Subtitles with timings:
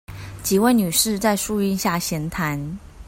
[0.41, 2.79] 幾位女士在樹陰下閒談